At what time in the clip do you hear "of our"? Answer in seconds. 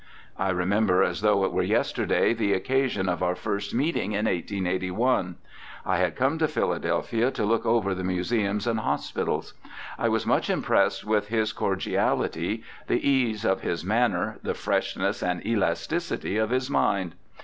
3.07-3.35